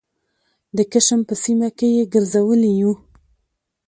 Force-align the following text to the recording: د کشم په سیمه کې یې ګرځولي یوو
د 0.77 0.79
کشم 0.91 1.19
په 1.29 1.33
سیمه 1.43 1.69
کې 1.77 1.87
یې 1.97 2.03
ګرځولي 2.13 2.71
یوو 2.81 2.93